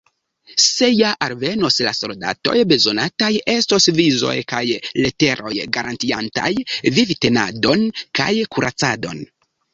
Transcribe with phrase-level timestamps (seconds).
[0.67, 4.63] Se ja alvenos la soldatoj, bezonataj estos vizoj kaj
[5.03, 6.51] leteroj garantiantaj
[6.99, 7.87] vivtenadon
[8.23, 9.25] kaj kuracadon.